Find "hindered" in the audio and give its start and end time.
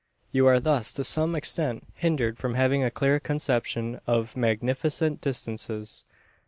1.93-2.39